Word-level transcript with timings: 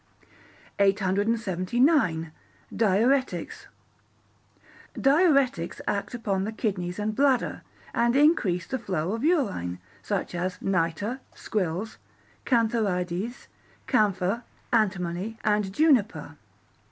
879. 0.79 2.31
Diuretics 2.75 3.67
Diuretics 4.97 5.79
act 5.87 6.15
upon 6.15 6.43
the 6.43 6.51
kidneys 6.51 6.97
and 6.97 7.15
bladder, 7.15 7.61
and 7.93 8.15
increase 8.15 8.65
the 8.65 8.79
flow 8.79 9.13
of 9.13 9.23
urine, 9.23 9.77
such 10.01 10.33
as 10.33 10.57
nitre, 10.59 11.19
squills, 11.35 11.99
cantharides, 12.47 13.45
camphor, 13.85 14.43
antimony, 14.73 15.37
and 15.43 15.71
juniper. 15.71 16.35